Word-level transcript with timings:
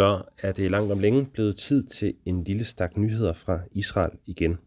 så 0.00 0.22
er 0.38 0.52
det 0.52 0.70
langt 0.70 0.92
om 0.92 0.98
længe 0.98 1.26
blevet 1.26 1.56
tid 1.56 1.82
til 1.82 2.14
en 2.24 2.44
lille 2.44 2.64
stak 2.64 2.96
nyheder 2.96 3.32
fra 3.32 3.60
Israel 3.72 4.10
igen. 4.26 4.58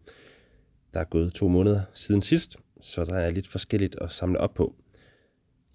Der 0.93 0.99
er 0.99 1.03
gået 1.03 1.33
to 1.33 1.47
måneder 1.47 1.81
siden 1.93 2.21
sidst, 2.21 2.57
så 2.81 3.05
der 3.05 3.15
er 3.15 3.29
lidt 3.29 3.47
forskelligt 3.47 3.95
at 4.01 4.11
samle 4.11 4.39
op 4.39 4.53
på. 4.53 4.75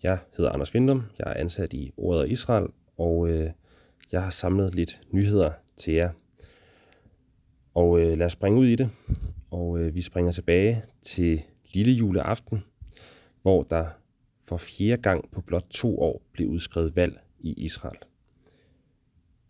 Jeg 0.02 0.18
hedder 0.36 0.52
Anders 0.52 0.74
Vindum, 0.74 1.02
jeg 1.18 1.24
er 1.26 1.40
ansat 1.40 1.72
i 1.72 1.92
Ordet 1.96 2.30
Israel, 2.30 2.66
og 2.96 3.28
øh, 3.28 3.50
jeg 4.12 4.22
har 4.22 4.30
samlet 4.30 4.74
lidt 4.74 5.00
nyheder 5.10 5.50
til 5.76 5.94
jer. 5.94 6.10
Og 7.74 8.00
øh, 8.00 8.18
lad 8.18 8.26
os 8.26 8.32
springe 8.32 8.58
ud 8.58 8.66
i 8.66 8.76
det, 8.76 8.90
og 9.50 9.78
øh, 9.78 9.94
vi 9.94 10.02
springer 10.02 10.32
tilbage 10.32 10.82
til 11.02 11.42
lille 11.74 11.92
juleaften, 11.92 12.64
hvor 13.42 13.62
der 13.62 13.86
for 14.44 14.56
fjerde 14.56 15.02
gang 15.02 15.30
på 15.30 15.40
blot 15.40 15.66
to 15.70 16.00
år 16.00 16.22
blev 16.32 16.48
udskrevet 16.48 16.96
valg 16.96 17.20
i 17.40 17.52
Israel. 17.52 17.98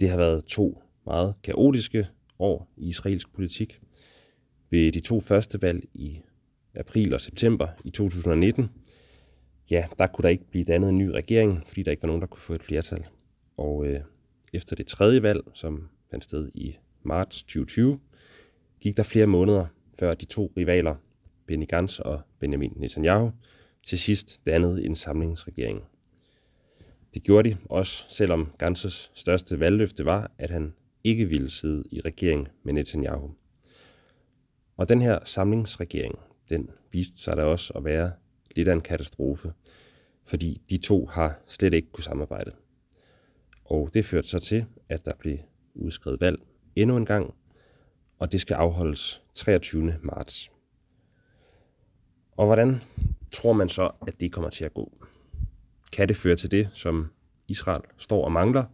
Det 0.00 0.10
har 0.10 0.16
været 0.16 0.44
to 0.44 0.82
meget 1.06 1.34
kaotiske 1.42 2.08
år 2.38 2.68
i 2.76 2.88
israelsk 2.88 3.32
politik. 3.32 3.80
Ved 4.70 4.92
de 4.92 5.00
to 5.00 5.20
første 5.20 5.62
valg 5.62 5.84
i 5.94 6.20
april 6.74 7.14
og 7.14 7.20
september 7.20 7.68
i 7.84 7.90
2019, 7.90 8.70
ja, 9.70 9.86
der 9.98 10.06
kunne 10.06 10.22
der 10.22 10.28
ikke 10.28 10.50
blive 10.50 10.64
dannet 10.64 10.88
en 10.88 10.98
ny 10.98 11.06
regering, 11.06 11.62
fordi 11.66 11.82
der 11.82 11.90
ikke 11.90 12.02
var 12.02 12.06
nogen, 12.06 12.20
der 12.20 12.26
kunne 12.26 12.40
få 12.40 12.52
et 12.52 12.62
flertal. 12.62 13.06
Og 13.56 13.86
øh, 13.86 14.00
efter 14.52 14.76
det 14.76 14.86
tredje 14.86 15.22
valg, 15.22 15.40
som 15.54 15.88
fandt 16.10 16.24
sted 16.24 16.50
i 16.54 16.76
marts 17.02 17.42
2020, 17.42 18.00
gik 18.80 18.96
der 18.96 19.02
flere 19.02 19.26
måneder, 19.26 19.66
før 19.98 20.14
de 20.14 20.24
to 20.24 20.52
rivaler, 20.56 20.94
Benny 21.46 21.68
Gantz 21.68 21.98
og 21.98 22.20
Benjamin 22.38 22.72
Netanyahu, 22.76 23.30
til 23.86 23.98
sidst 23.98 24.40
dannede 24.46 24.84
en 24.84 24.96
samlingsregering. 24.96 25.84
Det 27.14 27.22
gjorde 27.22 27.50
de 27.50 27.56
også, 27.64 28.06
selvom 28.08 28.52
Ganses 28.58 29.10
største 29.14 29.60
valgløfte 29.60 30.04
var, 30.04 30.30
at 30.38 30.50
han 30.50 30.74
ikke 31.04 31.26
ville 31.26 31.50
sidde 31.50 31.84
i 31.90 32.00
regering 32.00 32.48
med 32.62 32.72
Netanyahu. 32.72 33.34
Og 34.76 34.88
den 34.88 35.02
her 35.02 35.18
samlingsregering, 35.24 36.18
den 36.48 36.70
viste 36.92 37.22
sig 37.22 37.36
da 37.36 37.44
også 37.44 37.72
at 37.72 37.84
være 37.84 38.12
lidt 38.56 38.68
af 38.68 38.72
en 38.72 38.80
katastrofe, 38.80 39.52
fordi 40.24 40.62
de 40.70 40.78
to 40.78 41.06
har 41.06 41.40
slet 41.46 41.74
ikke 41.74 41.90
kunne 41.92 42.04
samarbejde. 42.04 42.52
Og 43.64 43.90
det 43.94 44.04
førte 44.04 44.28
så 44.28 44.38
til, 44.38 44.66
at 44.88 45.04
der 45.04 45.12
blev 45.18 45.38
udskrevet 45.74 46.20
valg 46.20 46.40
endnu 46.76 46.96
en 46.96 47.06
gang, 47.06 47.34
og 48.18 48.32
det 48.32 48.40
skal 48.40 48.54
afholdes 48.54 49.22
23. 49.34 49.94
marts. 50.02 50.50
Og 52.32 52.46
hvordan 52.46 52.82
tror 53.30 53.52
man 53.52 53.68
så, 53.68 53.90
at 54.06 54.20
det 54.20 54.32
kommer 54.32 54.50
til 54.50 54.64
at 54.64 54.74
gå? 54.74 54.92
Kan 55.92 56.08
det 56.08 56.16
føre 56.16 56.36
til 56.36 56.50
det, 56.50 56.70
som 56.72 57.10
Israel 57.48 57.82
står 57.96 58.24
og 58.24 58.32
mangler? 58.32 58.64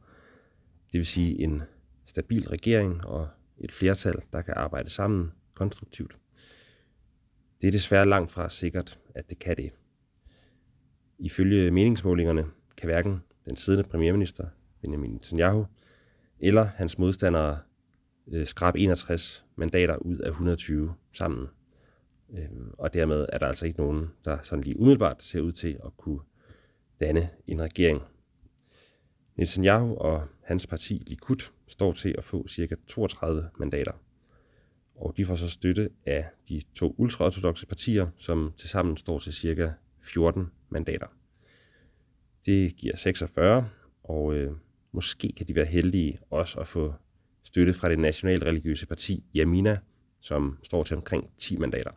Det 0.93 0.99
vil 0.99 1.07
sige 1.07 1.41
en 1.41 1.63
stabil 2.07 2.49
regering 2.49 3.07
og 3.07 3.29
et 3.59 3.73
flertal, 3.73 4.23
der 4.33 4.43
kan 4.43 4.55
arbejde 4.57 4.91
sammen 4.91 5.33
konstruktivt. 5.55 6.17
Det 7.61 7.69
er 7.69 7.73
desværre 7.73 8.09
langt 8.09 8.33
fra 8.33 8.51
sikkert, 8.51 8.99
at 9.15 9.31
det 9.31 9.39
kan 9.39 9.57
det. 9.57 9.71
Ifølge 11.19 11.71
meningsmålingerne 11.71 12.45
kan 12.77 12.87
hverken 12.89 13.23
den 13.45 13.57
siddende 13.57 13.89
premierminister 13.89 14.47
Benjamin 14.81 15.11
Netanyahu 15.11 15.67
eller 16.41 16.65
hans 16.65 16.99
modstandere 16.99 17.59
øh, 18.29 18.47
skrab 18.47 18.75
61 18.77 19.45
mandater 19.57 19.97
ud 19.97 20.19
af 20.19 20.29
120 20.29 20.95
sammen. 21.13 21.49
Øhm, 22.31 22.71
og 22.79 22.95
dermed 22.95 23.27
er 23.33 23.39
der 23.39 23.47
altså 23.47 23.67
ikke 23.67 23.81
nogen, 23.81 24.11
der 24.25 24.39
sådan 24.43 24.65
lige 24.65 24.81
umiddelbart 24.81 25.23
ser 25.23 25.41
ud 25.41 25.53
til 25.53 25.79
at 25.85 25.97
kunne 25.97 26.21
danne 27.01 27.31
en 27.47 27.63
regering. 27.63 28.03
Netanyahu 29.37 29.97
og 29.97 30.29
hans 30.43 30.67
parti 30.67 31.03
Likud 31.07 31.51
står 31.67 31.93
til 31.93 32.15
at 32.19 32.25
få 32.25 32.49
ca. 32.49 32.75
32 32.87 33.49
mandater. 33.59 33.93
Og 34.95 35.17
de 35.17 35.27
får 35.27 35.35
så 35.35 35.49
støtte 35.49 35.91
af 36.07 36.27
de 36.49 36.63
to 36.75 36.95
ultraortodoxe 36.99 37.67
partier, 37.67 38.09
som 38.19 38.53
tilsammen 38.57 38.97
står 38.97 39.19
til 39.19 39.33
ca. 39.33 39.73
14 40.01 40.51
mandater. 40.69 41.07
Det 42.47 42.77
giver 42.77 42.97
46, 42.97 43.69
og 44.03 44.35
øh, 44.35 44.53
måske 44.93 45.33
kan 45.37 45.47
de 45.47 45.55
være 45.55 45.65
heldige 45.65 46.19
også 46.31 46.61
at 46.61 46.69
få 46.69 46.95
støtte 47.43 47.75
fra 47.75 47.89
det 47.89 47.99
nationalreligiøse 47.99 48.87
parti 48.87 49.25
Yamina, 49.37 49.79
som 50.21 50.59
står 50.63 50.85
til 50.85 50.97
omkring 50.97 51.31
10 51.39 51.57
mandater. 51.57 51.91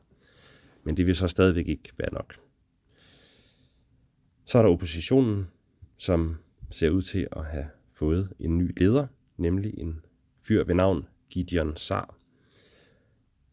Men 0.84 0.98
det 0.98 1.06
vil 1.06 1.16
så 1.16 1.28
stadigvæk 1.28 1.68
ikke 1.68 1.92
være 1.98 2.14
nok. 2.14 2.47
Så 4.48 4.58
er 4.58 4.62
der 4.62 4.70
oppositionen, 4.70 5.48
som 5.98 6.36
ser 6.72 6.90
ud 6.90 7.02
til 7.02 7.28
at 7.32 7.46
have 7.46 7.66
fået 7.94 8.34
en 8.40 8.58
ny 8.58 8.80
leder, 8.80 9.08
nemlig 9.38 9.74
en 9.78 10.06
fyr 10.42 10.64
ved 10.64 10.76
navn 10.76 11.08
Gideon 11.30 11.78
Sar. 11.78 12.16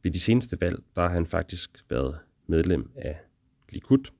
Ved 0.02 0.10
de 0.10 0.20
seneste 0.20 0.60
valg, 0.60 0.82
der 0.96 1.02
har 1.02 1.08
han 1.08 1.26
faktisk 1.26 1.84
været 1.90 2.18
medlem 2.46 2.90
af 2.96 3.18
Likud 3.68 4.10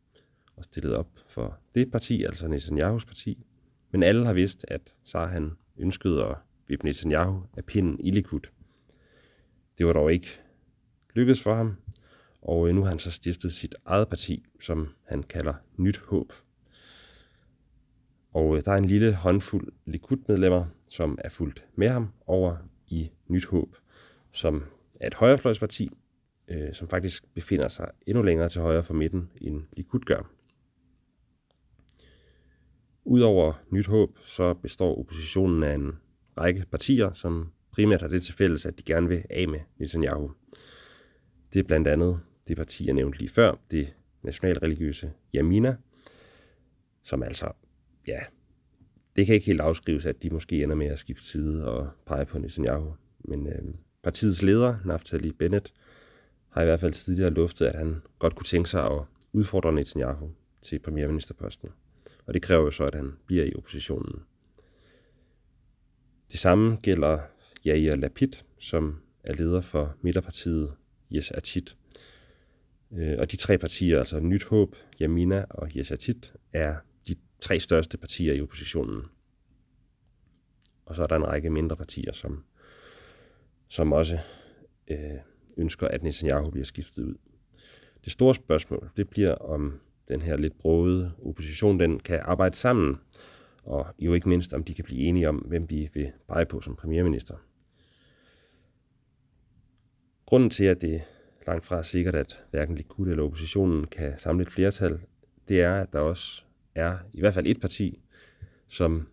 og 0.57 0.65
stillet 0.65 0.95
op 0.95 1.09
for 1.27 1.59
det 1.75 1.91
parti, 1.93 2.23
altså 2.23 2.49
Netanyahus 2.49 3.05
parti. 3.05 3.47
Men 3.91 4.03
alle 4.03 4.27
har 4.27 4.33
vidst, 4.33 4.65
at 4.69 4.95
Sar 5.05 5.27
han 5.27 5.53
ønskede 5.77 6.25
at 6.25 6.37
vippe 6.67 6.85
Netanyahu 6.85 7.43
af 7.57 7.65
pinden 7.65 8.01
i 8.01 8.11
Likud. 8.11 8.41
Det 9.79 9.87
var 9.87 9.93
dog 9.93 10.13
ikke 10.13 10.41
lykkedes 11.15 11.43
for 11.43 11.55
ham, 11.55 11.77
og 12.43 12.75
nu 12.75 12.83
har 12.83 12.89
han 12.89 12.99
så 12.99 13.11
stiftet 13.11 13.53
sit 13.53 13.75
eget 13.85 14.09
parti, 14.09 14.45
som 14.61 14.95
han 15.03 15.23
kalder 15.23 15.55
Nyt 15.77 15.99
Håb. 15.99 16.33
Og 18.35 18.57
øh, 18.57 18.65
der 18.65 18.73
er 18.73 18.77
en 18.77 18.85
lille 18.85 19.15
håndfuld 19.15 19.73
Likud-medlemmer, 19.87 20.67
som 20.89 21.19
er 21.25 21.29
fulgt 21.29 21.65
med 21.75 21.89
ham 21.89 22.09
over 22.27 22.57
i 22.87 23.11
Nyt 23.29 23.47
Håb, 23.47 23.77
som 24.33 24.65
er 25.01 25.07
et 25.07 25.15
højrefløjsparti, 25.15 25.91
øh, 26.49 26.75
som 26.75 26.89
faktisk 26.89 27.35
befinder 27.35 27.69
sig 27.69 27.91
endnu 28.07 28.23
længere 28.23 28.49
til 28.49 28.61
højre 28.61 28.85
for 28.85 28.95
midten, 28.95 29.31
end 29.41 29.63
Likud 29.77 30.01
gør. 30.01 30.31
Udover 33.05 33.53
Nyt 33.71 33.87
Håb, 33.87 34.19
så 34.25 34.55
består 34.55 34.99
oppositionen 34.99 35.63
af 35.63 35.75
en 35.75 35.93
række 36.39 36.65
partier, 36.71 37.13
som 37.13 37.53
primært 37.71 38.01
har 38.01 38.09
det 38.09 38.23
til 38.23 38.35
fælles, 38.35 38.67
at 38.67 38.79
de 38.79 38.83
gerne 38.83 39.09
vil 39.09 39.25
af 39.31 39.49
med 39.49 39.61
Netanyahu. 39.79 40.31
Det 41.53 41.59
er 41.61 41.65
blandt 41.65 41.89
andet 41.89 42.21
det 42.49 42.57
parti, 42.57 42.87
jeg 42.87 42.95
nævnte 42.95 43.19
lige 43.19 43.29
før, 43.29 43.55
det 43.71 43.95
nationalreligiøse 44.23 45.13
Yamina, 45.35 45.77
som 47.03 47.23
altså, 47.23 47.53
ja, 48.07 48.21
det 49.17 49.27
kan 49.27 49.35
ikke 49.35 49.47
helt 49.47 49.61
afskrives, 49.61 50.07
at 50.07 50.23
de 50.23 50.31
måske 50.31 50.63
ender 50.63 50.77
med 50.77 50.87
at 50.87 50.99
skifte 50.99 51.25
side 51.25 51.69
og 51.69 51.91
pege 52.07 52.25
på 52.25 52.39
Netanyahu. 52.39 52.95
Men 53.19 53.47
øh, 53.47 53.75
partiets 54.03 54.43
leder, 54.43 54.77
Naftali 54.85 55.33
Bennett, 55.33 55.73
har 56.49 56.63
i 56.63 56.65
hvert 56.65 56.81
fald 56.81 56.93
tidligere 56.93 57.31
luftet, 57.31 57.67
at 57.67 57.79
han 57.79 58.03
godt 58.19 58.35
kunne 58.35 58.47
tænke 58.47 58.71
sig 58.71 58.85
at 58.85 59.03
udfordre 59.33 59.73
Netanyahu 59.73 60.31
til 60.63 60.79
premierministerposten. 60.79 61.69
Og 62.27 62.35
det 62.35 62.43
kræver 62.43 62.65
jo 62.65 62.71
så, 62.71 62.85
at 62.85 62.95
han 62.95 63.13
bliver 63.27 63.45
i 63.45 63.55
oppositionen. 63.55 64.23
Det 66.33 66.41
samme 66.41 66.77
gælder 66.83 67.19
Yair 67.67 67.97
Lapid, 67.97 68.33
som 68.59 69.01
er 69.25 69.35
leder 69.35 69.61
for 69.61 69.97
midterpartiet 70.03 70.73
Yes 71.13 71.31
Atid. 71.31 71.67
Øh, 72.93 73.17
og 73.19 73.31
de 73.31 73.37
tre 73.37 73.59
partier, 73.59 73.99
altså 73.99 74.21
Nyt 74.21 74.45
Håb, 74.45 74.77
Yamina 75.01 75.45
og 75.51 75.69
Yes 75.77 75.91
Atid, 75.91 76.21
er 76.53 76.77
tre 77.45 77.61
største 77.61 77.99
partier 77.99 78.35
i 78.35 78.41
oppositionen. 78.41 79.03
Og 80.87 80.95
så 80.95 81.03
er 81.03 81.07
der 81.07 81.17
en 81.17 81.27
række 81.27 81.51
mindre 81.51 81.77
partier, 81.77 82.13
som, 82.13 82.45
som 83.69 83.93
også 83.93 84.19
øh, 84.89 85.19
ønsker, 85.57 85.89
at 85.89 86.03
Netanyahu 86.03 86.51
bliver 86.51 86.65
skiftet 86.65 87.05
ud. 87.05 87.15
Det 88.05 88.13
store 88.13 88.35
spørgsmål, 88.35 88.91
det 88.97 89.09
bliver 89.09 89.35
om 89.35 89.81
den 90.09 90.23
her 90.23 90.37
lidt 90.37 90.59
brode 90.59 91.13
opposition, 91.25 91.81
den 91.81 92.01
kan 92.01 92.21
arbejde 92.23 92.57
sammen, 92.57 92.97
og 93.63 93.87
jo 93.99 94.15
ikke 94.15 94.29
mindst 94.29 94.53
om 94.55 94.65
de 94.65 94.75
kan 94.75 94.85
blive 94.85 95.01
enige 95.01 95.29
om, 95.29 95.37
hvem 95.37 95.67
de 95.67 95.89
vil 95.95 96.13
pege 96.29 96.47
på 96.47 96.61
som 96.61 96.77
premierminister. 96.77 97.37
Grunden 100.27 100.51
til, 100.51 100.65
at 100.65 100.81
det 100.81 101.03
langt 101.47 101.65
fra 101.65 101.79
er 101.79 101.83
sikkert, 101.83 102.15
at 102.15 102.45
hverken 102.51 102.77
Likud 102.77 103.09
eller 103.09 103.25
oppositionen 103.25 103.87
kan 103.87 104.19
samle 104.19 104.43
et 104.43 104.53
flertal, 104.53 105.01
det 105.49 105.63
er, 105.63 105.81
at 105.81 105.93
der 105.93 105.99
også 105.99 106.44
er 106.75 106.99
i 107.13 107.21
hvert 107.21 107.35
fald 107.35 107.47
et 107.47 107.61
parti, 107.61 108.01
som 108.69 109.09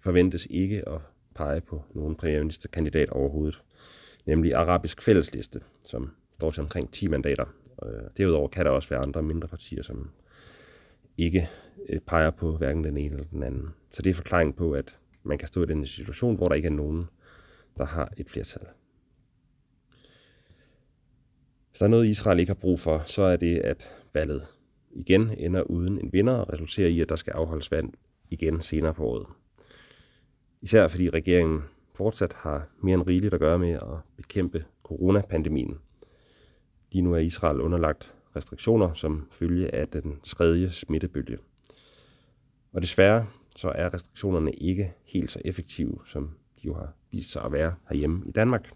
forventes 0.00 0.46
ikke 0.50 0.88
at 0.88 1.00
pege 1.34 1.60
på 1.60 1.84
nogen 1.94 2.16
premierministerkandidat 2.16 3.10
overhovedet, 3.10 3.62
nemlig 4.26 4.54
Arabisk 4.54 5.02
Fællesliste, 5.02 5.60
som 5.84 6.10
står 6.34 6.50
til 6.50 6.62
omkring 6.62 6.92
10 6.92 7.08
mandater. 7.08 7.44
Øh, 7.86 8.02
derudover 8.16 8.48
kan 8.48 8.64
der 8.64 8.70
også 8.70 8.88
være 8.88 9.00
andre 9.00 9.22
mindre 9.22 9.48
partier, 9.48 9.82
som 9.82 10.10
ikke 11.18 11.48
øh, 11.88 12.00
peger 12.00 12.30
på 12.30 12.56
hverken 12.56 12.84
den 12.84 12.96
ene 12.96 13.14
eller 13.14 13.24
den 13.24 13.42
anden. 13.42 13.68
Så 13.90 14.02
det 14.02 14.10
er 14.10 14.14
forklaringen 14.14 14.52
på, 14.52 14.72
at 14.72 14.98
man 15.22 15.38
kan 15.38 15.48
stå 15.48 15.62
i 15.62 15.66
den 15.66 15.86
situation, 15.86 16.36
hvor 16.36 16.48
der 16.48 16.54
ikke 16.54 16.68
er 16.68 16.72
nogen, 16.72 17.04
der 17.78 17.84
har 17.84 18.12
et 18.16 18.30
flertal. 18.30 18.62
Hvis 21.70 21.78
der 21.78 21.84
er 21.84 21.90
noget, 21.90 22.06
Israel 22.06 22.38
ikke 22.38 22.50
har 22.50 22.60
brug 22.60 22.80
for, 22.80 23.02
så 23.06 23.22
er 23.22 23.36
det, 23.36 23.58
at 23.58 23.90
valget 24.14 24.46
igen 24.90 25.30
ender 25.38 25.62
uden 25.62 25.98
en 25.98 26.12
vinder 26.12 26.34
og 26.34 26.52
resulterer 26.52 26.88
i, 26.88 27.00
at 27.00 27.08
der 27.08 27.16
skal 27.16 27.32
afholdes 27.32 27.70
valg 27.70 27.88
igen 28.30 28.62
senere 28.62 28.94
på 28.94 29.04
året. 29.04 29.26
Især 30.62 30.88
fordi 30.88 31.10
regeringen 31.10 31.62
fortsat 31.94 32.32
har 32.32 32.68
mere 32.82 32.94
end 32.94 33.06
rigeligt 33.06 33.34
at 33.34 33.40
gøre 33.40 33.58
med 33.58 33.72
at 33.72 33.98
bekæmpe 34.16 34.64
coronapandemien. 34.82 35.78
Lige 36.92 37.02
nu 37.02 37.14
er 37.14 37.18
Israel 37.18 37.60
underlagt 37.60 38.14
restriktioner 38.36 38.94
som 38.94 39.26
følge 39.30 39.74
af 39.74 39.88
den 39.88 40.20
tredje 40.24 40.70
smittebølge. 40.70 41.38
Og 42.72 42.82
desværre 42.82 43.26
så 43.56 43.68
er 43.68 43.94
restriktionerne 43.94 44.52
ikke 44.52 44.92
helt 45.04 45.30
så 45.30 45.40
effektive, 45.44 45.98
som 46.06 46.30
de 46.62 46.66
jo 46.66 46.74
har 46.74 46.92
vist 47.10 47.30
sig 47.30 47.44
at 47.44 47.52
være 47.52 47.74
herhjemme 47.88 48.22
i 48.26 48.30
Danmark. 48.30 48.70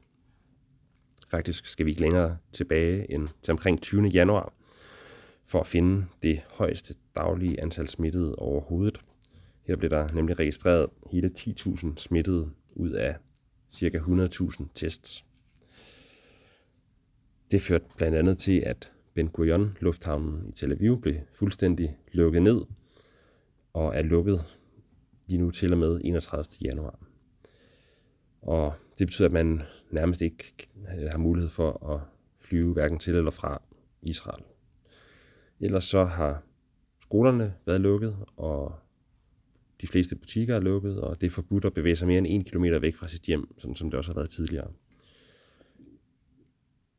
Faktisk 1.28 1.66
skal 1.66 1.86
vi 1.86 1.90
ikke 1.90 2.02
længere 2.02 2.36
tilbage 2.52 3.12
end 3.12 3.28
til 3.42 3.52
omkring 3.52 3.82
20. 3.82 4.06
januar 4.06 4.52
for 5.46 5.60
at 5.60 5.66
finde 5.66 6.06
det 6.22 6.40
højeste 6.52 6.94
daglige 7.16 7.62
antal 7.62 7.88
smittede 7.88 8.36
overhovedet. 8.36 9.00
Her 9.62 9.76
blev 9.76 9.90
der 9.90 10.12
nemlig 10.12 10.38
registreret 10.38 10.90
hele 11.10 11.30
10.000 11.38 11.96
smittede 11.96 12.50
ud 12.74 12.90
af 12.90 13.16
ca. 13.74 13.98
100.000 13.98 14.64
tests. 14.74 15.24
Det 17.50 17.62
førte 17.62 17.84
blandt 17.96 18.16
andet 18.16 18.38
til, 18.38 18.62
at 18.66 18.92
Ben 19.14 19.28
Gurion 19.28 19.76
lufthavnen 19.80 20.48
i 20.48 20.52
Tel 20.52 20.72
Aviv 20.72 21.00
blev 21.00 21.14
fuldstændig 21.34 21.96
lukket 22.12 22.42
ned 22.42 22.60
og 23.72 23.96
er 23.96 24.02
lukket 24.02 24.58
lige 25.26 25.38
nu 25.38 25.50
til 25.50 25.72
og 25.72 25.78
med 25.78 26.00
31. 26.04 26.44
januar. 26.60 26.98
Og 28.42 28.74
det 28.98 29.06
betyder, 29.06 29.28
at 29.28 29.32
man 29.32 29.62
nærmest 29.90 30.20
ikke 30.20 30.68
har 31.10 31.18
mulighed 31.18 31.50
for 31.50 31.94
at 31.94 32.00
flyve 32.40 32.72
hverken 32.72 32.98
til 32.98 33.14
eller 33.14 33.30
fra 33.30 33.62
Israel. 34.02 34.44
Ellers 35.62 35.84
så 35.84 36.04
har 36.04 36.42
skolerne 37.00 37.54
været 37.66 37.80
lukket, 37.80 38.16
og 38.36 38.74
de 39.80 39.86
fleste 39.86 40.16
butikker 40.16 40.56
er 40.56 40.60
lukket, 40.60 41.00
og 41.00 41.20
det 41.20 41.26
er 41.26 41.30
forbudt 41.30 41.64
at 41.64 41.74
bevæge 41.74 41.96
sig 41.96 42.08
mere 42.08 42.18
end 42.18 42.26
en 42.28 42.44
kilometer 42.44 42.78
væk 42.78 42.96
fra 42.96 43.08
sit 43.08 43.22
hjem, 43.22 43.58
sådan 43.58 43.76
som 43.76 43.90
det 43.90 43.98
også 43.98 44.08
har 44.10 44.14
været 44.14 44.30
tidligere. 44.30 44.70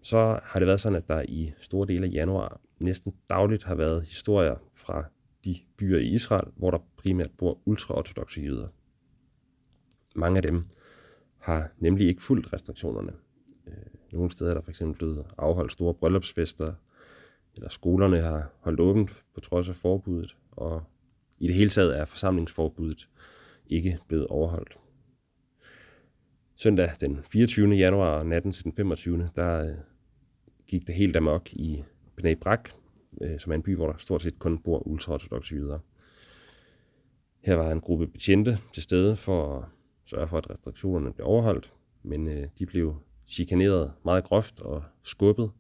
Så 0.01 0.39
har 0.44 0.60
det 0.60 0.68
været 0.68 0.81
sådan, 0.81 0.95
at 0.95 1.07
der 1.07 1.25
i 1.27 1.54
store 1.57 1.88
dele 1.88 2.06
af 2.06 2.12
januar 2.12 2.62
næsten 2.80 3.13
dagligt 3.30 3.63
har 3.63 3.75
været 3.75 4.06
historier 4.06 4.56
fra 4.74 5.06
de 5.45 5.59
byer 5.77 6.00
i 6.00 6.07
Israel, 6.07 6.51
hvor 6.56 6.71
der 6.71 6.77
primært 6.98 7.31
bor 7.38 7.62
ultraortodoxe 7.66 8.42
jøder. 8.42 8.68
Mange 10.16 10.38
af 10.38 10.44
dem 10.44 10.63
har 11.38 11.71
nemlig 11.77 12.07
ikke 12.07 12.24
fulgt 12.24 12.54
restriktionerne. 12.54 13.13
Øh, 13.68 13.74
nogle 14.12 14.31
steder 14.31 14.50
er 14.50 14.54
der 14.54 14.69
eksempel 14.69 14.98
blevet 14.98 15.25
afholdt 15.38 15.71
store 15.71 15.94
bryllupsfester, 15.94 16.74
eller 17.55 17.69
skolerne 17.69 18.19
har 18.19 18.53
holdt 18.59 18.79
åbent 18.79 19.23
på 19.33 19.39
trods 19.39 19.69
af 19.69 19.75
forbuddet, 19.75 20.38
og 20.51 20.83
i 21.39 21.47
det 21.47 21.55
hele 21.55 21.69
taget 21.69 21.97
er 21.97 22.05
forsamlingsforbuddet 22.05 23.09
ikke 23.67 24.00
blevet 24.07 24.27
overholdt. 24.27 24.77
Søndag 26.55 26.91
den 27.00 27.19
24. 27.23 27.75
januar 27.75 28.23
natten 28.23 28.51
til 28.51 28.63
den 28.63 28.73
25. 28.73 29.29
der 29.35 29.65
øh, 29.65 29.71
gik 30.67 30.88
det 30.88 30.95
helt 30.95 31.15
amok 31.15 31.53
i 31.53 31.83
Bnei 32.15 32.35
Brak, 32.35 32.69
øh, 33.21 33.39
som 33.39 33.51
er 33.51 33.56
en 33.56 33.63
by, 33.63 33.75
hvor 33.75 33.88
der 33.88 33.97
stort 33.97 34.21
set 34.21 34.39
kun 34.39 34.57
bor 34.57 34.88
ultraortodoxe 34.88 35.56
jøder. 35.56 35.79
Her 37.44 37.56
var 37.56 37.71
en 37.71 37.81
gruppe 37.81 38.07
betjente 38.07 38.57
til 38.73 38.83
stede 38.83 39.15
for 39.15 39.57
at 39.57 39.65
sørge 40.06 40.27
for, 40.27 40.38
at 40.38 40.49
restriktionerne 40.49 41.13
blev 41.13 41.27
overholdt, 41.27 41.73
men 42.03 42.27
øh, 42.27 42.47
de 42.59 42.65
blev 42.65 42.95
chikaneret 43.27 43.94
meget 44.06 44.23
groft 44.23 44.61
og 44.61 44.83
skubbet 45.03 45.51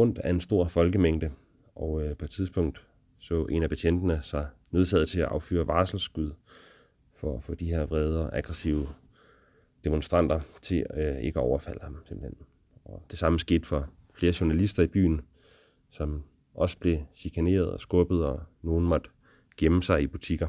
rundt 0.00 0.18
af 0.18 0.30
en 0.30 0.40
stor 0.40 0.68
folkemængde, 0.68 1.30
og 1.74 2.02
øh, 2.02 2.16
på 2.16 2.24
et 2.24 2.30
tidspunkt 2.30 2.86
så 3.18 3.44
en 3.44 3.62
af 3.62 3.68
betjentene 3.68 4.22
sig 4.22 4.48
nødsaget 4.70 5.08
til 5.08 5.20
at 5.20 5.28
affyre 5.28 5.66
varselsskud 5.66 6.32
for 7.14 7.36
at 7.36 7.42
få 7.42 7.54
de 7.54 7.66
her 7.66 7.86
vrede 7.86 8.24
og 8.26 8.36
aggressive 8.36 8.88
demonstranter 9.84 10.40
til 10.62 10.86
øh, 10.94 11.16
ikke 11.20 11.38
at 11.38 11.44
overfalde 11.44 11.80
ham 11.82 11.96
simpelthen. 12.04 12.36
Og 12.84 13.02
det 13.10 13.18
samme 13.18 13.38
skete 13.38 13.66
for 13.66 13.88
flere 14.14 14.32
journalister 14.40 14.82
i 14.82 14.86
byen, 14.86 15.20
som 15.90 16.22
også 16.54 16.78
blev 16.78 16.98
chikaneret 17.14 17.70
og 17.70 17.80
skubbet, 17.80 18.24
og 18.24 18.40
nogen 18.62 18.84
måtte 18.84 19.10
gemme 19.56 19.82
sig 19.82 20.02
i 20.02 20.06
butikker. 20.06 20.48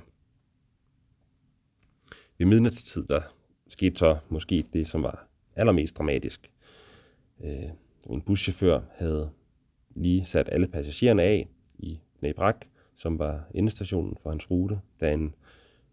Ved 2.38 2.46
midnatstid, 2.46 3.04
der 3.08 3.22
skete 3.68 3.96
så 3.96 4.18
måske 4.30 4.66
det, 4.74 4.88
som 4.88 5.04
var 5.04 5.28
allermest 5.56 5.98
dramatisk. 5.98 6.52
Øh, 7.44 7.70
en 8.10 8.22
buschauffør 8.22 8.82
havde 8.96 9.30
lige 9.96 10.26
sat 10.26 10.50
alle 10.52 10.68
passagererne 10.68 11.24
af 11.24 11.48
i 11.80 12.00
Nebrak, 12.22 12.66
som 12.96 13.20
var 13.20 13.44
endestationen 13.54 14.18
for 14.24 14.30
hans 14.30 14.52
rute, 14.52 14.80
da 15.02 15.14
en 15.14 15.36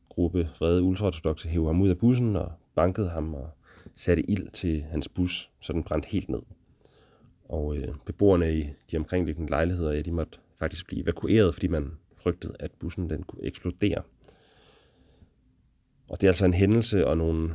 gruppe 0.09 0.51
vrede 0.59 0.83
ultraortodoxe 0.83 1.49
hævde 1.49 1.67
ham 1.67 1.81
ud 1.81 1.89
af 1.89 1.99
bussen 1.99 2.37
og 2.37 2.53
bankede 2.75 3.09
ham 3.09 3.35
og 3.35 3.51
satte 3.95 4.31
ild 4.31 4.51
til 4.51 4.83
hans 4.83 5.09
bus, 5.09 5.51
så 5.61 5.73
den 5.73 5.83
brændte 5.83 6.09
helt 6.09 6.29
ned. 6.29 6.43
Og 7.45 7.77
øh, 7.77 7.95
beboerne 8.07 8.55
i 8.59 8.67
de 8.91 8.97
omkringliggende 8.97 9.51
lejligheder, 9.51 9.93
ja, 9.93 10.01
de 10.01 10.13
måtte 10.13 10.39
faktisk 10.59 10.87
blive 10.87 11.03
evakueret, 11.03 11.55
fordi 11.55 11.67
man 11.67 11.93
frygtede, 12.17 12.57
at 12.59 12.71
bussen 12.73 13.11
den 13.11 13.23
kunne 13.23 13.45
eksplodere. 13.45 14.03
Og 16.09 16.21
det 16.21 16.27
er 16.27 16.31
altså 16.31 16.45
en 16.45 16.55
hændelse 16.55 17.07
og 17.07 17.17
nogle, 17.17 17.55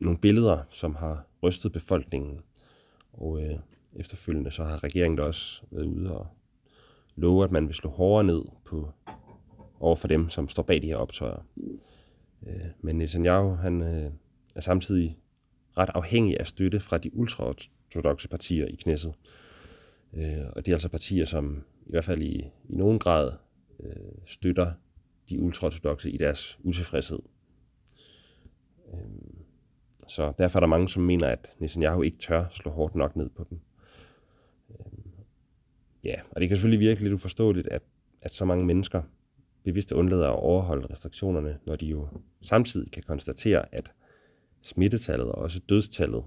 nogle 0.00 0.18
billeder, 0.18 0.58
som 0.70 0.94
har 0.94 1.26
rystet 1.42 1.72
befolkningen. 1.72 2.40
Og 3.12 3.42
øh, 3.42 3.58
efterfølgende 3.96 4.50
så 4.50 4.64
har 4.64 4.84
regeringen 4.84 5.16
da 5.16 5.22
også 5.22 5.62
været 5.70 5.84
ude 5.84 6.16
og 6.18 6.26
love, 7.16 7.44
at 7.44 7.50
man 7.50 7.66
vil 7.66 7.74
slå 7.74 7.90
hårdere 7.90 8.24
ned 8.24 8.44
på 8.64 8.92
over 9.80 9.96
for 9.96 10.08
dem, 10.08 10.28
som 10.28 10.48
står 10.48 10.62
bag 10.62 10.82
de 10.82 10.86
her 10.86 10.96
optøjer. 10.96 11.46
Øh, 12.46 12.66
men 12.80 12.98
Netanyahu 12.98 13.54
han, 13.54 13.82
øh, 13.82 14.10
er 14.54 14.60
samtidig 14.60 15.18
ret 15.78 15.90
afhængig 15.94 16.40
af 16.40 16.46
støtte 16.46 16.80
fra 16.80 16.98
de 16.98 17.16
ultraortodoxe 17.16 18.28
partier 18.28 18.66
i 18.66 18.74
knæsset. 18.74 19.14
Øh, 20.14 20.46
og 20.56 20.66
det 20.66 20.72
er 20.72 20.76
altså 20.76 20.88
partier, 20.88 21.24
som 21.24 21.64
i 21.86 21.90
hvert 21.90 22.04
fald 22.04 22.22
i, 22.22 22.50
i 22.68 22.76
nogen 22.76 22.98
grad 22.98 23.32
øh, 23.80 23.92
støtter 24.24 24.72
de 25.28 25.40
ultraortodoxe 25.40 26.10
i 26.10 26.16
deres 26.16 26.58
utilfredshed. 26.62 27.18
Øh, 28.94 28.98
så 30.06 30.32
derfor 30.38 30.58
er 30.58 30.60
der 30.60 30.66
mange, 30.66 30.88
som 30.88 31.02
mener, 31.02 31.28
at 31.28 31.52
Netanyahu 31.58 32.02
ikke 32.02 32.18
tør 32.18 32.48
slå 32.50 32.70
hårdt 32.70 32.94
nok 32.94 33.16
ned 33.16 33.28
på 33.28 33.46
dem. 33.50 33.60
Ja, 36.04 36.14
og 36.30 36.40
det 36.40 36.48
kan 36.48 36.56
selvfølgelig 36.56 36.88
virke 36.88 37.02
lidt 37.02 37.12
uforståeligt, 37.12 37.68
at, 37.68 37.82
at 38.22 38.34
så 38.34 38.44
mange 38.44 38.64
mennesker 38.64 39.02
bevidst 39.64 39.92
undlader 39.92 40.28
at 40.28 40.36
overholde 40.36 40.86
restriktionerne, 40.92 41.58
når 41.66 41.76
de 41.76 41.86
jo 41.86 42.08
samtidig 42.42 42.92
kan 42.92 43.02
konstatere, 43.02 43.74
at 43.74 43.92
smittetallet 44.62 45.28
og 45.28 45.38
også 45.38 45.60
dødstallet 45.68 46.24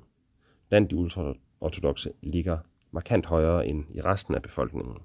blandt 0.69 0.91
de 0.91 0.95
ultraortodoxe 0.95 2.11
ligger 2.21 2.57
markant 2.91 3.25
højere 3.25 3.67
end 3.67 3.85
i 3.93 4.01
resten 4.01 4.35
af 4.35 4.41
befolkningen. 4.41 4.97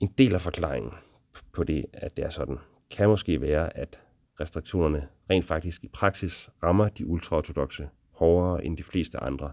En 0.00 0.12
del 0.18 0.34
af 0.34 0.40
forklaringen 0.40 0.92
på 1.52 1.64
det, 1.64 1.86
at 1.92 2.16
det 2.16 2.24
er 2.24 2.28
sådan, 2.28 2.58
kan 2.90 3.08
måske 3.08 3.40
være, 3.40 3.76
at 3.76 3.98
restriktionerne 4.40 5.08
rent 5.30 5.44
faktisk 5.44 5.84
i 5.84 5.88
praksis 5.88 6.50
rammer 6.62 6.88
de 6.88 7.06
ultraortodoxe 7.06 7.88
hårdere 8.10 8.64
end 8.64 8.76
de 8.76 8.82
fleste 8.82 9.18
andre. 9.18 9.52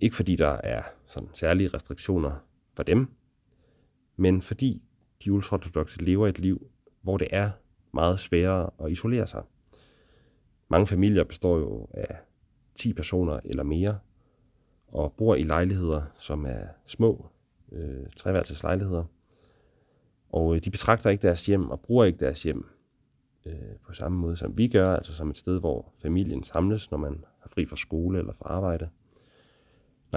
Ikke 0.00 0.16
fordi 0.16 0.36
der 0.36 0.48
er 0.48 0.82
sådan 1.06 1.28
særlige 1.34 1.68
restriktioner 1.68 2.46
for 2.74 2.82
dem, 2.82 3.08
men 4.16 4.42
fordi 4.42 4.82
de 5.24 5.32
ultraortodoxe 5.32 6.02
lever 6.02 6.28
et 6.28 6.38
liv, 6.38 6.70
hvor 7.02 7.16
det 7.16 7.28
er 7.30 7.50
meget 7.92 8.20
sværere 8.20 8.70
at 8.84 8.92
isolere 8.92 9.26
sig. 9.26 9.42
Mange 10.68 10.86
familier 10.86 11.24
består 11.24 11.58
jo 11.58 11.88
af 11.94 12.16
10 12.74 12.92
personer 12.92 13.40
eller 13.44 13.62
mere, 13.62 13.98
og 14.88 15.12
bor 15.12 15.34
i 15.34 15.42
lejligheder, 15.42 16.02
som 16.18 16.46
er 16.46 16.66
små, 16.86 17.26
øh, 17.72 18.06
treværelseslejligheder. 18.16 19.04
Og 20.30 20.56
øh, 20.56 20.64
de 20.64 20.70
betragter 20.70 21.10
ikke 21.10 21.22
deres 21.22 21.46
hjem 21.46 21.70
og 21.70 21.80
bruger 21.80 22.04
ikke 22.04 22.18
deres 22.18 22.42
hjem 22.42 22.66
øh, 23.46 23.76
på 23.86 23.92
samme 23.92 24.18
måde, 24.18 24.36
som 24.36 24.58
vi 24.58 24.68
gør, 24.68 24.96
altså 24.96 25.14
som 25.14 25.30
et 25.30 25.38
sted, 25.38 25.60
hvor 25.60 25.92
familien 26.02 26.42
samles, 26.42 26.90
når 26.90 26.98
man 26.98 27.24
har 27.40 27.48
fri 27.48 27.66
fra 27.66 27.76
skole 27.76 28.18
eller 28.18 28.32
fra 28.32 28.48
arbejde. 28.48 28.88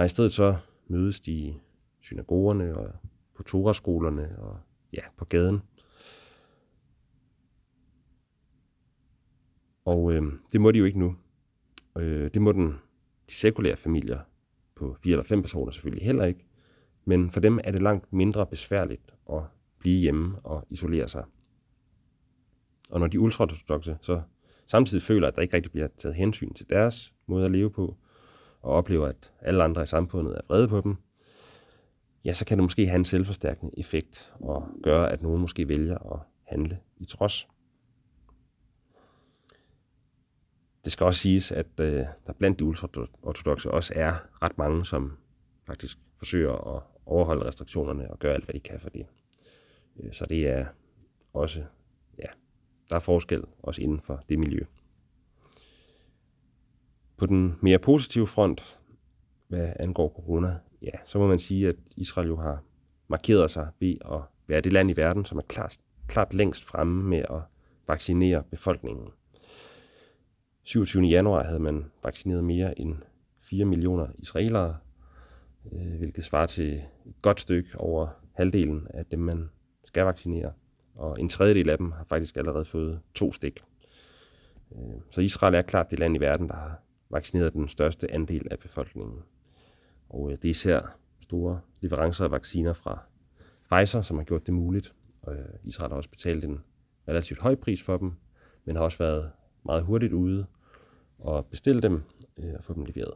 Nej, 0.00 0.04
i 0.04 0.08
stedet 0.08 0.32
så 0.32 0.56
mødes 0.86 1.20
de 1.20 1.32
i 1.32 1.60
synagogerne 2.00 2.76
og 2.76 2.92
på 3.34 3.42
toraskolerne 3.42 4.38
og 4.38 4.58
ja, 4.92 5.00
på 5.16 5.24
gaden. 5.24 5.60
Og 9.84 10.12
øh, 10.12 10.22
det 10.52 10.60
må 10.60 10.72
de 10.72 10.78
jo 10.78 10.84
ikke 10.84 10.98
nu. 10.98 11.16
Øh, 11.98 12.30
det 12.34 12.42
må 12.42 12.52
den, 12.52 12.66
de 13.28 13.34
sekulære 13.34 13.76
familier 13.76 14.18
på 14.74 14.96
fire 15.02 15.12
eller 15.12 15.24
fem 15.24 15.42
personer 15.42 15.72
selvfølgelig 15.72 16.06
heller 16.06 16.24
ikke. 16.24 16.44
Men 17.04 17.30
for 17.30 17.40
dem 17.40 17.58
er 17.64 17.72
det 17.72 17.82
langt 17.82 18.12
mindre 18.12 18.46
besværligt 18.46 19.14
at 19.32 19.42
blive 19.78 20.00
hjemme 20.00 20.38
og 20.38 20.66
isolere 20.70 21.08
sig. 21.08 21.24
Og 22.90 23.00
når 23.00 23.06
de 23.06 23.20
ultraortodoxe 23.20 23.98
så 24.00 24.22
samtidig 24.66 25.02
føler, 25.02 25.28
at 25.28 25.36
der 25.36 25.42
ikke 25.42 25.56
rigtig 25.56 25.72
bliver 25.72 25.88
taget 25.98 26.14
hensyn 26.16 26.54
til 26.54 26.70
deres 26.70 27.14
måde 27.26 27.44
at 27.44 27.50
leve 27.50 27.70
på, 27.70 27.96
og 28.62 28.72
oplever, 28.72 29.06
at 29.06 29.32
alle 29.40 29.62
andre 29.62 29.82
i 29.82 29.86
samfundet 29.86 30.36
er 30.36 30.40
vrede 30.48 30.68
på 30.68 30.80
dem, 30.80 30.96
ja, 32.24 32.32
så 32.32 32.44
kan 32.44 32.58
det 32.58 32.62
måske 32.62 32.86
have 32.86 32.98
en 32.98 33.04
selvforstærkende 33.04 33.78
effekt 33.78 34.32
og 34.40 34.68
gøre, 34.82 35.12
at 35.12 35.22
nogen 35.22 35.40
måske 35.40 35.68
vælger 35.68 36.12
at 36.14 36.20
handle 36.44 36.78
i 36.96 37.04
trods. 37.04 37.46
det 40.84 40.92
skal 40.92 41.06
også 41.06 41.20
siges, 41.20 41.52
at 41.52 41.66
øh, 41.80 42.04
der 42.26 42.32
blandt 42.38 42.58
de 42.58 42.64
ultraortodoxe 42.64 43.70
også 43.70 43.92
er 43.96 44.14
ret 44.42 44.58
mange, 44.58 44.84
som 44.84 45.16
faktisk 45.66 45.98
forsøger 46.18 46.76
at 46.76 46.82
overholde 47.06 47.46
restriktionerne 47.46 48.10
og 48.10 48.18
gøre 48.18 48.34
alt, 48.34 48.44
hvad 48.44 48.54
de 48.54 48.60
kan 48.60 48.80
for 48.80 48.88
det. 48.88 49.06
Øh, 50.00 50.12
så 50.12 50.26
det 50.26 50.48
er 50.48 50.66
også, 51.32 51.64
ja, 52.18 52.26
der 52.90 52.96
er 52.96 53.00
forskel 53.00 53.44
også 53.62 53.82
inden 53.82 54.00
for 54.00 54.24
det 54.28 54.38
miljø. 54.38 54.60
På 57.20 57.26
den 57.26 57.56
mere 57.60 57.78
positive 57.78 58.26
front, 58.26 58.78
hvad 59.48 59.72
angår 59.76 60.08
corona, 60.08 60.58
ja, 60.82 60.90
så 61.04 61.18
må 61.18 61.26
man 61.26 61.38
sige, 61.38 61.68
at 61.68 61.76
Israel 61.96 62.28
jo 62.28 62.36
har 62.36 62.62
markeret 63.08 63.50
sig 63.50 63.68
ved 63.80 63.96
at 64.04 64.20
være 64.46 64.60
det 64.60 64.72
land 64.72 64.90
i 64.90 64.96
verden, 64.96 65.24
som 65.24 65.38
er 65.38 65.42
klart, 65.48 65.78
klart 66.08 66.34
længst 66.34 66.64
fremme 66.64 67.02
med 67.02 67.18
at 67.18 67.40
vaccinere 67.88 68.42
befolkningen. 68.42 69.08
27. 70.62 71.02
januar 71.02 71.44
havde 71.44 71.60
man 71.60 71.84
vaccineret 72.02 72.44
mere 72.44 72.80
end 72.80 72.96
4 73.40 73.64
millioner 73.64 74.06
israelere, 74.18 74.76
øh, 75.72 75.98
hvilket 75.98 76.24
svarer 76.24 76.46
til 76.46 76.72
et 76.74 77.14
godt 77.22 77.40
stykke 77.40 77.80
over 77.80 78.08
halvdelen 78.32 78.86
af 78.94 79.06
dem, 79.06 79.18
man 79.18 79.50
skal 79.84 80.04
vaccinere. 80.04 80.52
Og 80.94 81.20
en 81.20 81.28
tredjedel 81.28 81.70
af 81.70 81.78
dem 81.78 81.92
har 81.92 82.04
faktisk 82.04 82.36
allerede 82.36 82.64
fået 82.64 83.00
to 83.14 83.32
stik. 83.32 83.60
Øh, 84.72 85.00
så 85.10 85.20
Israel 85.20 85.54
er 85.54 85.60
klart 85.60 85.90
det 85.90 85.98
land 85.98 86.16
i 86.16 86.20
verden, 86.20 86.48
der 86.48 86.54
har 86.54 86.80
vaccineret 87.10 87.52
den 87.52 87.68
største 87.68 88.10
andel 88.10 88.48
af 88.50 88.58
befolkningen. 88.58 89.22
Og 90.08 90.30
øh, 90.30 90.36
det 90.36 90.44
er 90.44 90.50
især 90.50 90.98
store 91.20 91.60
leverancer 91.80 92.24
af 92.24 92.30
vacciner 92.30 92.72
fra 92.72 92.98
Pfizer, 93.70 94.02
som 94.02 94.16
har 94.16 94.24
gjort 94.24 94.46
det 94.46 94.54
muligt. 94.54 94.94
Og 95.22 95.34
øh, 95.34 95.44
Israel 95.64 95.90
har 95.90 95.96
også 95.96 96.10
betalt 96.10 96.44
en 96.44 96.60
relativt 97.08 97.40
høj 97.40 97.54
pris 97.54 97.82
for 97.82 97.96
dem, 97.96 98.12
men 98.64 98.76
har 98.76 98.82
også 98.82 98.98
været 98.98 99.32
meget 99.64 99.84
hurtigt 99.84 100.12
ude 100.12 100.46
og 101.18 101.46
bestille 101.46 101.82
dem 101.82 102.02
øh, 102.38 102.54
og 102.58 102.64
få 102.64 102.74
dem 102.74 102.84
leveret. 102.84 103.14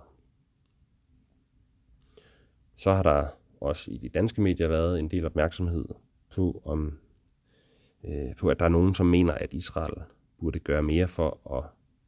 Så 2.77 2.93
har 2.93 3.03
der 3.03 3.27
også 3.61 3.91
i 3.91 3.97
de 3.97 4.09
danske 4.09 4.41
medier 4.41 4.69
været 4.69 4.99
en 4.99 5.11
del 5.11 5.27
opmærksomhed 5.27 5.85
på, 6.31 6.63
om, 6.65 6.99
øh, 8.05 8.37
på 8.37 8.49
at 8.49 8.59
der 8.59 8.65
er 8.65 8.69
nogen, 8.69 8.95
som 8.95 9.07
mener, 9.07 9.33
at 9.33 9.53
Israel 9.53 9.95
burde 10.41 10.59
gøre 10.59 10.83
mere 10.83 11.09
for 11.09 11.57
at 11.57 11.65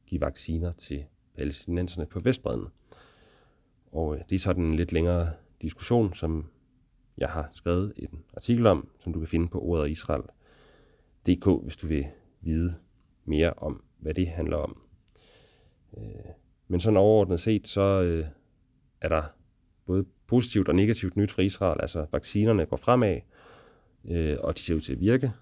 give 0.06 0.20
vacciner 0.20 0.72
til 0.72 1.04
palæstinenserne 1.36 2.06
på 2.06 2.20
Vestbredden. 2.20 2.66
Og 3.92 4.16
øh, 4.16 4.22
det 4.30 4.34
er 4.34 4.40
sådan 4.40 4.64
en 4.64 4.76
lidt 4.76 4.92
længere 4.92 5.30
diskussion, 5.62 6.14
som 6.14 6.46
jeg 7.18 7.28
har 7.28 7.48
skrevet 7.52 7.92
en 7.96 8.24
artikel 8.36 8.66
om, 8.66 8.88
som 9.00 9.12
du 9.12 9.18
kan 9.18 9.28
finde 9.28 9.48
på 9.48 9.60
ordet 9.60 9.90
Israel.dk, 9.90 11.62
hvis 11.62 11.76
du 11.76 11.86
vil 11.86 12.06
vide 12.40 12.74
mere 13.24 13.52
om, 13.56 13.82
hvad 13.98 14.14
det 14.14 14.28
handler 14.28 14.56
om. 14.56 14.82
Øh, 15.98 16.02
men 16.68 16.80
sådan 16.80 16.96
overordnet 16.96 17.40
set, 17.40 17.68
så 17.68 18.02
øh, 18.02 18.26
er 19.00 19.08
der 19.08 19.22
både 19.86 20.04
positivt 20.26 20.68
og 20.68 20.74
negativt 20.74 21.16
nyt 21.16 21.30
for 21.30 21.42
Israel. 21.42 21.80
Altså 21.80 22.06
vaccinerne 22.12 22.66
går 22.66 22.76
fremad, 22.76 23.20
og 24.40 24.56
de 24.56 24.62
ser 24.62 24.74
ud 24.74 24.80
til 24.80 24.92
at 24.92 25.00
virke. 25.00 25.32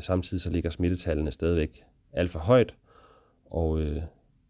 Samtidig 0.00 0.40
så 0.40 0.52
ligger 0.52 0.70
smittetallene 0.70 1.30
stadigvæk 1.30 1.84
alt 2.12 2.30
for 2.30 2.38
højt, 2.38 2.74
og 3.44 3.80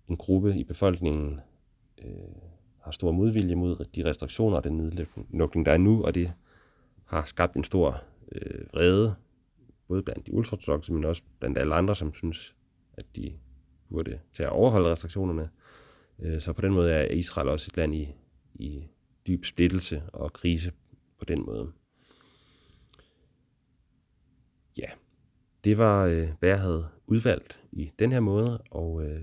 en 0.09 0.17
gruppe 0.17 0.55
i 0.57 0.65
befolkningen 0.65 1.41
øh, 2.05 2.11
har 2.81 2.91
stor 2.91 3.13
modvilje 3.13 3.55
mod 3.55 3.85
de 3.95 4.05
restriktioner 4.05 4.57
og 4.57 4.65
den 4.65 4.77
nedlukning, 4.77 5.67
der 5.67 5.73
er 5.73 5.79
nu, 5.79 6.05
og 6.05 6.15
det 6.15 6.33
har 7.05 7.25
skabt 7.25 7.57
en 7.57 7.65
stor 7.65 8.03
øh, 8.33 8.67
vrede, 8.73 9.15
både 9.89 10.03
blandt 10.03 10.27
de 10.27 10.35
ultraortodoxe, 10.35 10.93
men 10.93 11.05
også 11.05 11.23
blandt 11.39 11.59
alle 11.59 11.75
andre, 11.75 11.97
som 11.97 12.15
synes, 12.15 12.55
at 12.93 13.05
de 13.17 13.33
burde 13.89 14.19
til 14.33 14.43
at 14.43 14.49
overholde 14.49 14.91
restriktionerne. 14.91 15.51
Øh, 16.19 16.41
så 16.41 16.53
på 16.53 16.61
den 16.61 16.73
måde 16.73 16.93
er 16.93 17.15
Israel 17.15 17.49
også 17.49 17.69
et 17.73 17.77
land 17.77 17.95
i, 17.95 18.15
i 18.55 18.89
dyb 19.27 19.45
splittelse 19.45 20.03
og 20.13 20.33
krise 20.33 20.73
på 21.19 21.25
den 21.25 21.45
måde. 21.47 21.73
Ja, 24.79 24.89
det 25.65 25.79
var, 25.79 26.07
øh, 26.07 26.29
hvad 26.39 26.49
jeg 26.49 26.61
havde 26.61 26.89
udvalgt 27.07 27.61
i 27.73 27.91
den 27.99 28.13
her 28.13 28.21
måde, 28.21 28.63
og 28.71 29.05
øh, 29.05 29.21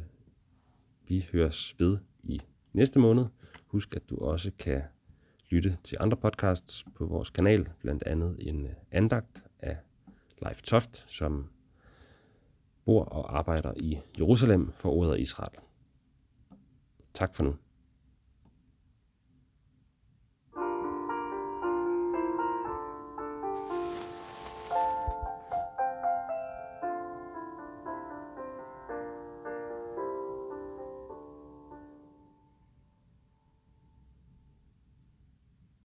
vi 1.07 1.29
høres 1.31 1.75
ved 1.79 1.97
i 2.23 2.41
næste 2.73 2.99
måned. 2.99 3.25
Husk, 3.67 3.95
at 3.95 4.09
du 4.09 4.17
også 4.17 4.51
kan 4.59 4.81
lytte 5.49 5.77
til 5.83 5.97
andre 5.99 6.17
podcasts 6.17 6.85
på 6.95 7.05
vores 7.05 7.29
kanal, 7.29 7.69
blandt 7.79 8.03
andet 8.03 8.35
en 8.39 8.65
øh, 8.65 8.73
andagt 8.91 9.43
af 9.59 9.77
Leif 10.41 10.61
Toft, 10.61 11.05
som 11.07 11.49
bor 12.85 13.03
og 13.03 13.37
arbejder 13.37 13.73
i 13.75 13.99
Jerusalem 14.17 14.71
for 14.71 14.89
ordet 14.89 15.19
Israel. 15.19 15.59
Tak 17.13 17.35
for 17.35 17.43
nu. 17.43 17.55